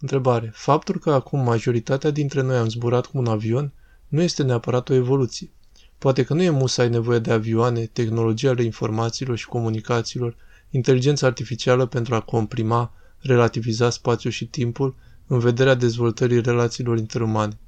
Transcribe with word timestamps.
Întrebare. 0.00 0.50
Faptul 0.54 0.98
că 0.98 1.10
acum 1.10 1.40
majoritatea 1.40 2.10
dintre 2.10 2.42
noi 2.42 2.56
am 2.56 2.68
zburat 2.68 3.06
cu 3.06 3.18
un 3.18 3.26
avion 3.26 3.72
nu 4.08 4.22
este 4.22 4.42
neapărat 4.42 4.88
o 4.88 4.94
evoluție. 4.94 5.50
Poate 5.98 6.24
că 6.24 6.34
nu 6.34 6.42
e 6.42 6.50
musai 6.50 6.88
nevoie 6.88 7.18
de 7.18 7.32
avioane, 7.32 7.86
tehnologia 7.86 8.48
ale 8.48 8.62
informațiilor 8.62 9.36
și 9.36 9.46
comunicațiilor, 9.46 10.36
inteligența 10.70 11.26
artificială 11.26 11.86
pentru 11.86 12.14
a 12.14 12.20
comprima, 12.20 12.92
relativiza 13.18 13.90
spațiul 13.90 14.32
și 14.32 14.46
timpul 14.46 14.94
în 15.26 15.38
vederea 15.38 15.74
dezvoltării 15.74 16.40
relațiilor 16.40 16.98
interumane. 16.98 17.58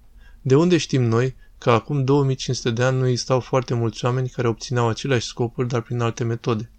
De 0.42 0.56
unde 0.56 0.76
știm 0.76 1.02
noi 1.02 1.34
că 1.58 1.70
acum 1.70 2.04
2500 2.04 2.70
de 2.70 2.82
ani 2.82 2.98
nu 2.98 3.06
existau 3.06 3.40
foarte 3.40 3.74
mulți 3.74 4.04
oameni 4.04 4.28
care 4.28 4.48
obțineau 4.48 4.88
aceleași 4.88 5.26
scopuri, 5.26 5.68
dar 5.68 5.80
prin 5.80 6.00
alte 6.00 6.24
metode? 6.24 6.70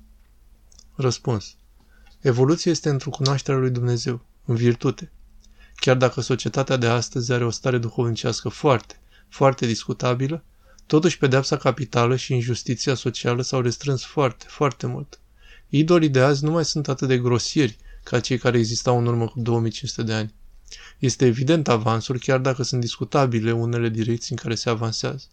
Răspuns. 0.96 1.56
Evoluția 2.22 2.72
este 2.72 2.90
într-o 2.90 3.10
cunoașterea 3.10 3.60
lui 3.60 3.70
Dumnezeu, 3.70 4.26
în 4.46 4.56
virtute. 4.56 5.12
Chiar 5.84 5.98
dacă 5.98 6.22
societatea 6.22 6.78
de 6.78 6.88
astăzi 6.88 7.32
are 7.32 7.46
o 7.46 7.50
stare 7.50 7.78
duhovnicească 7.78 8.50
foarte, 8.50 9.00
foarte 9.30 9.66
discutabilă, 9.66 10.44
totuși 10.86 11.18
pedeapsa 11.18 11.58
capitală 11.58 12.16
și 12.16 12.34
injustiția 12.34 12.94
socială 12.94 13.41
s-au 13.41 13.62
restrâns 13.62 14.04
foarte, 14.04 14.46
foarte 14.48 14.88
mult. 14.88 15.20
Idolii 15.70 16.10
de 16.10 16.20
azi 16.20 16.44
nu 16.44 16.52
mai 16.52 16.66
sunt 16.66 16.88
atât 16.88 17.08
de 17.08 17.18
grosieri 17.18 17.77
ca 18.04 18.20
cei 18.20 18.38
care 18.38 18.58
existau 18.58 18.98
în 18.98 19.05
urmă 19.05 19.27
cu 19.27 19.40
2500 19.40 20.04
de 20.04 20.14
ani. 20.14 20.34
Este 21.00 21.26
evident 21.26 21.68
avansul, 21.68 22.20
chiar 22.20 22.40
dacă 22.40 22.63
sunt 22.63 22.82
discutabile 22.82 23.52
unele 23.52 23.90
direcții 23.90 24.32
în 24.32 24.38
care 24.38 24.55
se 24.55 24.70
avansează. 24.70 25.26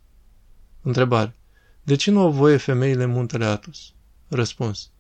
Întrebare. 0.83 1.37
De 1.83 1.95
ce 1.95 2.11
nu 2.11 2.21
au 2.21 2.31
voie 2.31 2.57
femeile 2.57 3.03
în 3.03 3.11
muntele 3.11 3.45
Atos? 3.45 3.79
Răspuns. 4.29 4.91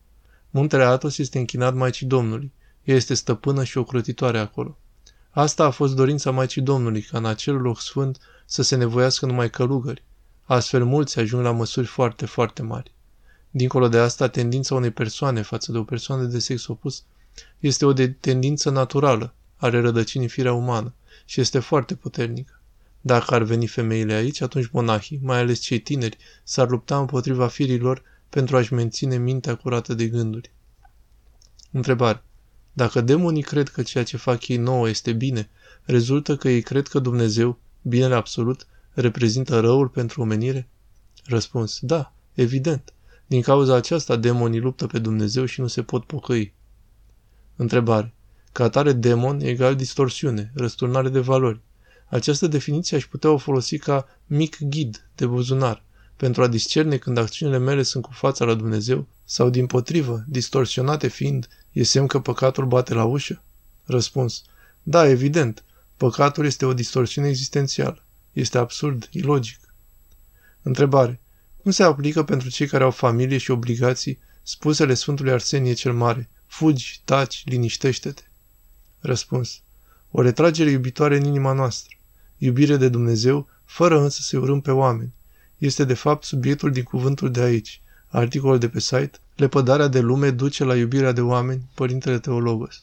Muntele 0.50 0.84
Atos 0.84 1.18
este 1.18 1.38
închinat 1.38 1.74
Maicii 1.74 2.06
Domnului. 2.06 2.52
Ea 2.84 2.94
este 2.94 3.14
stăpână 3.14 3.64
și 3.64 3.78
ocrotitoare 3.78 4.38
acolo. 4.38 4.78
Asta 5.40 5.64
a 5.64 5.70
fost 5.70 5.94
dorința 5.94 6.30
Maicii 6.30 6.62
Domnului, 6.62 7.02
ca 7.02 7.18
în 7.18 7.24
acel 7.24 7.54
loc 7.54 7.80
sfânt 7.80 8.18
să 8.46 8.62
se 8.62 8.76
nevoiască 8.76 9.26
numai 9.26 9.50
călugări. 9.50 10.04
Astfel 10.44 10.84
mulți 10.84 11.18
ajung 11.18 11.42
la 11.42 11.50
măsuri 11.50 11.86
foarte, 11.86 12.26
foarte 12.26 12.62
mari. 12.62 12.92
Dincolo 13.50 13.88
de 13.88 13.98
asta, 13.98 14.28
tendința 14.28 14.74
unei 14.74 14.90
persoane 14.90 15.42
față 15.42 15.72
de 15.72 15.78
o 15.78 15.84
persoană 15.84 16.22
de 16.22 16.38
sex 16.38 16.66
opus 16.66 17.02
este 17.58 17.84
o 17.84 17.92
de 17.92 18.08
tendință 18.08 18.70
naturală, 18.70 19.34
are 19.56 19.80
rădăcini 19.80 20.22
în 20.22 20.28
firea 20.28 20.52
umană 20.52 20.94
și 21.24 21.40
este 21.40 21.58
foarte 21.58 21.94
puternică. 21.94 22.60
Dacă 23.00 23.34
ar 23.34 23.42
veni 23.42 23.66
femeile 23.66 24.12
aici, 24.12 24.40
atunci 24.40 24.70
monahii, 24.70 25.20
mai 25.22 25.38
ales 25.38 25.58
cei 25.58 25.78
tineri, 25.78 26.16
s-ar 26.42 26.68
lupta 26.68 26.98
împotriva 26.98 27.48
firilor 27.48 28.02
pentru 28.28 28.56
a-și 28.56 28.74
menține 28.74 29.16
mintea 29.16 29.54
curată 29.54 29.94
de 29.94 30.06
gânduri. 30.06 30.50
Întrebare. 31.70 32.22
Dacă 32.72 33.00
demonii 33.00 33.42
cred 33.42 33.68
că 33.68 33.82
ceea 33.82 34.04
ce 34.04 34.16
fac 34.16 34.48
ei 34.48 34.56
nouă 34.56 34.88
este 34.88 35.12
bine, 35.12 35.48
rezultă 35.84 36.36
că 36.36 36.48
ei 36.48 36.62
cred 36.62 36.88
că 36.88 36.98
Dumnezeu, 36.98 37.58
binele 37.82 38.14
absolut, 38.14 38.66
reprezintă 38.92 39.60
răul 39.60 39.88
pentru 39.88 40.20
omenire? 40.20 40.68
Răspuns. 41.24 41.78
Da, 41.80 42.12
evident. 42.34 42.92
Din 43.26 43.40
cauza 43.40 43.74
aceasta, 43.74 44.16
demonii 44.16 44.60
luptă 44.60 44.86
pe 44.86 44.98
Dumnezeu 44.98 45.44
și 45.44 45.60
nu 45.60 45.66
se 45.66 45.82
pot 45.82 46.04
pocăi. 46.04 46.52
Întrebare. 47.56 48.14
Ca 48.52 48.64
atare, 48.64 48.92
demon 48.92 49.40
egal 49.40 49.76
distorsiune, 49.76 50.52
răsturnare 50.54 51.08
de 51.08 51.20
valori. 51.20 51.60
Această 52.06 52.46
definiție 52.46 52.96
aș 52.96 53.06
putea 53.06 53.30
o 53.30 53.36
folosi 53.36 53.78
ca 53.78 54.06
mic 54.26 54.58
ghid 54.60 55.08
de 55.14 55.26
buzunar, 55.26 55.82
pentru 56.16 56.42
a 56.42 56.46
discerne 56.46 56.96
când 56.96 57.18
acțiunile 57.18 57.58
mele 57.58 57.82
sunt 57.82 58.04
cu 58.04 58.12
fața 58.12 58.44
la 58.44 58.54
Dumnezeu 58.54 59.06
sau, 59.24 59.50
din 59.50 59.66
potrivă, 59.66 60.24
distorsionate 60.26 61.08
fiind, 61.08 61.48
e 61.72 61.82
semn 61.82 62.06
că 62.06 62.20
păcatul 62.20 62.66
bate 62.66 62.94
la 62.94 63.04
ușă? 63.04 63.42
Răspuns. 63.84 64.42
Da, 64.82 65.08
evident. 65.08 65.64
Păcatul 65.96 66.44
este 66.44 66.64
o 66.64 66.74
distorsiune 66.74 67.28
existențială. 67.28 68.04
Este 68.32 68.58
absurd, 68.58 69.08
ilogic. 69.10 69.74
Întrebare. 70.62 71.20
Cum 71.62 71.70
se 71.70 71.82
aplică 71.82 72.24
pentru 72.24 72.48
cei 72.48 72.66
care 72.66 72.84
au 72.84 72.90
familie 72.90 73.38
și 73.38 73.50
obligații 73.50 74.18
spusele 74.42 74.94
Sfântului 74.94 75.32
Arsenie 75.32 75.72
cel 75.72 75.92
Mare? 75.92 76.28
Fugi, 76.46 77.00
taci, 77.04 77.42
liniștește-te. 77.46 78.22
Răspuns. 78.98 79.60
O 80.10 80.22
retragere 80.22 80.70
iubitoare 80.70 81.16
în 81.16 81.24
inima 81.24 81.52
noastră. 81.52 81.96
Iubire 82.38 82.76
de 82.76 82.88
Dumnezeu, 82.88 83.48
fără 83.64 84.00
însă 84.00 84.20
să 84.22 84.38
urâm 84.38 84.60
pe 84.60 84.70
oameni. 84.70 85.12
Este 85.58 85.84
de 85.84 85.94
fapt 85.94 86.24
subiectul 86.24 86.70
din 86.70 86.82
cuvântul 86.82 87.30
de 87.30 87.40
aici. 87.40 87.82
Articolul 88.12 88.58
de 88.58 88.68
pe 88.68 88.80
site. 88.80 89.10
Lepădarea 89.36 89.88
de 89.88 90.00
lume 90.00 90.30
duce 90.30 90.64
la 90.64 90.76
iubirea 90.76 91.12
de 91.12 91.20
oameni, 91.20 91.70
Părintele 91.74 92.18
Teologos. 92.18 92.82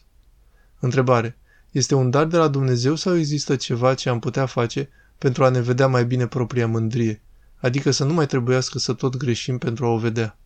Întrebare. 0.79 1.37
Este 1.71 1.95
un 1.95 2.09
dar 2.09 2.25
de 2.25 2.37
la 2.37 2.47
Dumnezeu 2.47 2.95
sau 2.95 3.15
există 3.15 3.55
ceva 3.55 3.93
ce 3.93 4.09
am 4.09 4.19
putea 4.19 4.45
face 4.45 4.89
pentru 5.17 5.43
a 5.43 5.49
ne 5.49 5.61
vedea 5.61 5.87
mai 5.87 6.05
bine 6.05 6.27
propria 6.27 6.67
mândrie? 6.67 7.21
Adică 7.57 7.91
să 7.91 8.03
nu 8.03 8.13
mai 8.13 8.25
trebuiască 8.25 8.79
să 8.79 8.93
tot 8.93 9.15
greșim 9.17 9.57
pentru 9.57 9.85
a 9.85 9.89
o 9.89 9.97
vedea. 9.97 10.37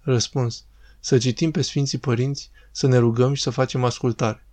Răspuns. 0.00 0.64
Să 1.00 1.18
citim 1.18 1.50
pe 1.50 1.62
Sfinții 1.62 1.98
Părinți, 1.98 2.50
să 2.70 2.86
ne 2.86 2.98
rugăm 2.98 3.34
și 3.34 3.42
să 3.42 3.50
facem 3.50 3.84
ascultare. 3.84 4.46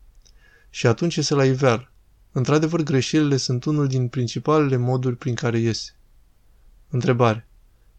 Și 0.70 0.88
atunci 0.88 1.16
iese 1.16 1.34
la 1.34 1.46
iveală. 1.46 1.92
Într-adevăr, 2.32 2.82
greșelile 2.82 3.38
sunt 3.38 3.64
unul 3.64 3.88
din 3.88 4.08
principalele 4.08 4.76
moduri 4.76 5.16
prin 5.16 5.36
care 5.36 5.60
iese. 5.60 5.96
Întrebare. 6.90 7.49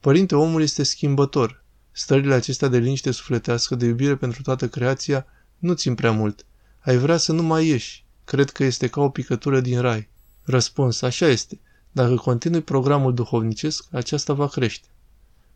Părinte, 0.00 0.34
omul 0.34 0.62
este 0.62 0.82
schimbător. 0.82 1.64
Stările 1.90 2.34
acestea 2.34 2.68
de 2.68 2.78
liniște 2.78 3.10
sufletească, 3.10 3.74
de 3.74 3.86
iubire 3.86 4.16
pentru 4.16 4.42
toată 4.42 4.68
creația, 4.68 5.26
nu 5.58 5.72
țin 5.72 5.94
prea 5.94 6.12
mult. 6.12 6.44
Ai 6.80 6.96
vrea 6.96 7.16
să 7.16 7.32
nu 7.32 7.42
mai 7.42 7.66
ieși. 7.66 8.04
Cred 8.24 8.50
că 8.50 8.64
este 8.64 8.88
ca 8.88 9.00
o 9.00 9.08
picătură 9.08 9.60
din 9.60 9.80
rai. 9.80 10.08
Răspuns. 10.42 11.02
Așa 11.02 11.26
este. 11.26 11.60
Dacă 11.92 12.14
continui 12.14 12.60
programul 12.60 13.14
duhovnicesc, 13.14 13.86
aceasta 13.90 14.32
va 14.32 14.48
crește. 14.48 14.88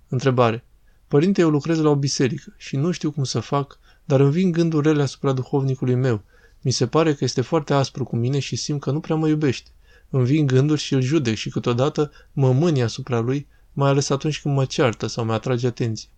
Întrebare. 0.08 0.64
Părinte, 1.08 1.40
eu 1.40 1.50
lucrez 1.50 1.78
la 1.78 1.90
o 1.90 1.96
biserică 1.96 2.54
și 2.56 2.76
nu 2.76 2.90
știu 2.90 3.10
cum 3.10 3.24
să 3.24 3.40
fac, 3.40 3.78
dar 4.04 4.20
îmi 4.20 4.32
vin 4.32 4.50
gânduri 4.50 4.86
rele 4.88 5.02
asupra 5.02 5.32
duhovnicului 5.32 5.94
meu. 5.94 6.22
Mi 6.60 6.72
se 6.72 6.86
pare 6.86 7.14
că 7.14 7.24
este 7.24 7.40
foarte 7.40 7.74
aspru 7.74 8.04
cu 8.04 8.16
mine 8.16 8.38
și 8.38 8.56
simt 8.56 8.80
că 8.80 8.90
nu 8.90 9.00
prea 9.00 9.16
mă 9.16 9.28
iubește. 9.28 9.70
Îmi 10.10 10.24
vin 10.24 10.46
gânduri 10.46 10.80
și 10.80 10.94
îl 10.94 11.00
judec 11.00 11.34
și 11.34 11.50
câteodată 11.50 12.10
mă 12.32 12.52
mâni 12.52 12.82
asupra 12.82 13.18
lui, 13.18 13.46
mai 13.74 13.88
ales 13.90 14.08
atunci 14.08 14.40
când 14.40 14.54
mă 14.54 14.64
ceartă 14.64 15.06
sau 15.06 15.24
mi-atrage 15.24 15.66
atenție. 15.66 16.08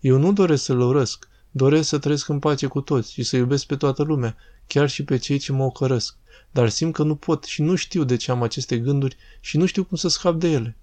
Eu 0.00 0.18
nu 0.18 0.32
doresc 0.32 0.64
să-l 0.64 0.80
urăsc, 0.80 1.28
doresc 1.50 1.88
să 1.88 1.98
trăiesc 1.98 2.28
în 2.28 2.38
pace 2.38 2.66
cu 2.66 2.80
toți 2.80 3.12
și 3.12 3.22
să 3.22 3.36
iubesc 3.36 3.66
pe 3.66 3.76
toată 3.76 4.02
lumea, 4.02 4.36
chiar 4.66 4.88
și 4.88 5.04
pe 5.04 5.16
cei 5.16 5.38
ce 5.38 5.52
mă 5.52 5.64
ocărăsc, 5.64 6.16
dar 6.50 6.68
simt 6.68 6.94
că 6.94 7.02
nu 7.02 7.14
pot 7.14 7.44
și 7.44 7.62
nu 7.62 7.74
știu 7.74 8.04
de 8.04 8.16
ce 8.16 8.30
am 8.30 8.42
aceste 8.42 8.78
gânduri 8.78 9.16
și 9.40 9.56
nu 9.56 9.66
știu 9.66 9.84
cum 9.84 9.96
să 9.96 10.08
scap 10.08 10.34
de 10.34 10.48
ele. 10.48 10.76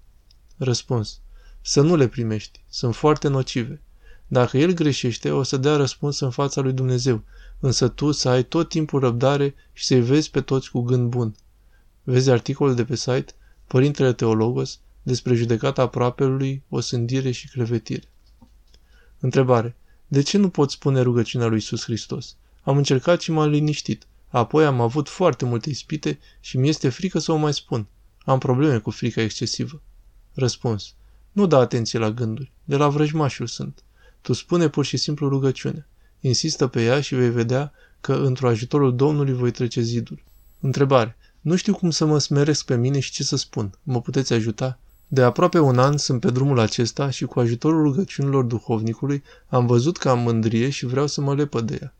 Răspuns. 0.58 1.20
Să 1.62 1.81
nu 1.81 1.96
le 1.96 2.08
primești, 2.08 2.59
sunt 2.70 2.96
foarte 2.96 3.28
nocive. 3.28 3.81
Dacă 4.28 4.58
el 4.58 4.74
greșește, 4.74 5.31
o 5.31 5.44
să 5.44 5.58
dea 5.58 5.75
răspuns 5.75 6.20
în 6.20 6.30
fața 6.30 6.62
lui 6.62 6.74
Dumnezeu, 6.74 7.24
însă 7.59 7.88
tu 7.88 8.12
să 8.12 8.30
ai 8.30 8.44
tot 8.44 8.70
timpul 8.70 9.00
răbdare 9.00 9.56
și 9.74 9.86
să-i 9.86 10.02
vezi 10.02 10.30
pe 10.30 10.41
toți 10.41 10.72
cu 10.72 10.81
gând 10.81 11.09
bun. 11.09 11.36
Vezi 12.03 12.30
articolul 12.30 12.75
de 12.75 12.86
pe 12.86 12.96
site 12.96 13.34
Părintele 13.68 14.14
Teologos 14.14 14.80
despre 15.03 15.34
judecata 15.34 15.81
aproapelui, 15.81 16.63
o 16.69 16.79
sândire 16.79 17.31
și 17.31 17.50
clevetire. 17.50 18.03
Întrebare. 19.19 19.75
De 20.07 20.22
ce 20.22 20.38
nu 20.38 20.50
pot 20.50 20.72
spune 20.72 21.01
rugăciunea 21.01 21.47
lui 21.47 21.56
Iisus 21.56 21.84
Hristos? 21.84 22.35
Am 22.63 22.78
încercat 22.78 23.22
și 23.22 23.31
m-am 23.31 23.50
liniștit. 23.50 24.07
Apoi 24.28 24.66
am 24.66 24.81
avut 24.81 25.09
foarte 25.09 25.45
multe 25.45 25.69
ispite 25.69 26.19
și 26.40 26.57
mi 26.57 26.69
este 26.69 26.90
frică 26.90 27.19
să 27.19 27.31
o 27.31 27.35
mai 27.35 27.53
spun. 27.53 27.88
Am 28.25 28.40
probleme 28.40 28.78
cu 28.78 28.90
frica 28.90 29.22
excesivă. 29.22 29.81
Răspuns. 30.34 30.94
Nu 31.31 31.47
da 31.47 31.57
atenție 31.57 32.00
la 32.00 32.11
gânduri. 32.11 32.51
De 32.63 32.75
la 32.75 32.90
vrăjmașul 32.90 33.47
sunt. 33.47 33.84
Tu 34.22 34.34
spune 34.34 34.69
pur 34.69 34.85
și 34.85 34.97
simplu 34.97 35.29
rugăciune. 35.29 35.88
Insistă 36.19 36.67
pe 36.67 36.84
ea 36.84 37.01
și 37.01 37.16
vei 37.16 37.29
vedea 37.29 37.73
că 38.01 38.13
într-o 38.13 38.47
ajutorul 38.47 38.95
Domnului 38.95 39.34
voi 39.34 39.51
trece 39.51 39.81
zidul. 39.81 40.23
Întrebare. 40.59 41.17
Nu 41.41 41.55
știu 41.55 41.73
cum 41.73 41.90
să 41.90 42.05
mă 42.05 42.17
smeresc 42.17 42.66
pe 42.66 42.76
mine 42.76 42.99
și 42.99 43.11
ce 43.11 43.23
să 43.23 43.35
spun. 43.35 43.78
Mă 43.84 44.02
puteți 44.02 44.34
ajuta? 44.34 44.79
De 45.13 45.22
aproape 45.22 45.59
un 45.59 45.79
an 45.79 45.97
sunt 45.97 46.19
pe 46.19 46.31
drumul 46.31 46.59
acesta 46.59 47.09
și 47.09 47.25
cu 47.25 47.40
ajutorul 47.40 47.84
rugăciunilor 47.84 48.43
duhovnicului 48.43 49.23
am 49.47 49.66
văzut 49.66 49.97
că 49.97 50.09
am 50.09 50.19
mândrie 50.19 50.69
și 50.69 50.85
vreau 50.85 51.08
să 51.08 51.22
mă 51.22 51.35
lepă 51.35 51.61
de 51.61 51.78
ea. 51.81 51.96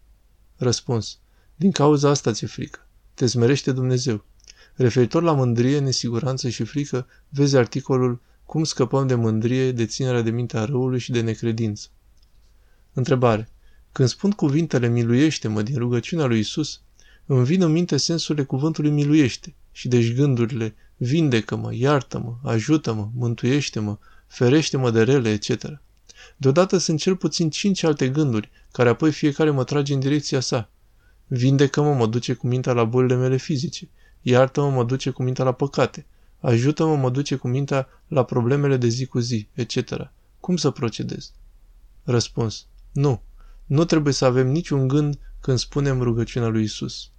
Răspuns. 0.55 1.17
Din 1.55 1.71
cauza 1.71 2.09
asta 2.09 2.31
ți-e 2.31 2.47
frică. 2.47 2.87
Te 3.13 3.25
smerește 3.25 3.71
Dumnezeu. 3.71 4.25
Referitor 4.73 5.23
la 5.23 5.33
mândrie, 5.33 5.79
nesiguranță 5.79 6.49
și 6.49 6.63
frică, 6.63 7.07
vezi 7.29 7.55
articolul 7.55 8.21
Cum 8.45 8.63
scăpăm 8.63 9.07
de 9.07 9.15
mândrie, 9.15 9.71
de 9.71 9.85
ținerea 9.85 10.21
de 10.21 10.29
mintea 10.29 10.65
răului 10.65 10.99
și 10.99 11.11
de 11.11 11.21
necredință. 11.21 11.87
Întrebare. 12.93 13.49
Când 13.91 14.09
spun 14.09 14.31
cuvintele 14.31 14.87
miluiește-mă 14.87 15.61
din 15.61 15.77
rugăciunea 15.77 16.25
lui 16.25 16.39
Isus, 16.39 16.81
îmi 17.25 17.45
vin 17.45 17.61
în 17.61 17.71
minte 17.71 17.97
sensurile 17.97 18.43
cuvântului 18.43 18.91
miluiește 18.91 19.55
și 19.71 19.88
deci 19.88 20.13
gândurile 20.13 20.75
vindecă-mă, 20.97 21.73
iartă-mă, 21.73 22.38
ajută-mă, 22.44 23.09
mântuiește-mă, 23.15 23.97
ferește-mă 24.27 24.91
de 24.91 25.03
rele, 25.03 25.29
etc. 25.29 25.81
Deodată 26.38 26.77
sunt 26.77 27.00
cel 27.00 27.15
puțin 27.15 27.50
cinci 27.50 27.83
alte 27.83 28.09
gânduri, 28.09 28.50
care 28.71 28.89
apoi 28.89 29.12
fiecare 29.12 29.50
mă 29.50 29.63
trage 29.63 29.94
în 29.94 30.00
direcția 30.00 30.39
sa. 30.39 30.69
Vindecă-mă 31.27 31.94
mă 31.94 32.07
duce 32.07 32.33
cu 32.33 32.47
mintea 32.47 32.73
la 32.73 32.83
bolile 32.83 33.15
mele 33.15 33.38
fizice. 33.38 33.89
Iartă-mă 34.21 34.69
mă 34.69 34.83
duce 34.83 35.09
cu 35.09 35.23
mintea 35.23 35.44
la 35.44 35.51
păcate. 35.51 36.06
Ajută-mă 36.39 36.95
mă 36.95 37.09
duce 37.09 37.35
cu 37.35 37.47
mintea 37.47 37.88
la 38.07 38.24
problemele 38.24 38.77
de 38.77 38.88
zi 38.88 39.06
cu 39.06 39.19
zi, 39.19 39.47
etc. 39.53 40.12
Cum 40.39 40.57
să 40.57 40.69
procedez? 40.69 41.31
Răspuns. 42.03 42.65
Nu. 42.91 43.21
Nu 43.65 43.85
trebuie 43.85 44.13
să 44.13 44.25
avem 44.25 44.47
niciun 44.47 44.88
gând 44.88 45.19
când 45.39 45.57
spunem 45.57 46.01
rugăciunea 46.01 46.47
lui 46.47 46.63
Isus. 46.63 47.09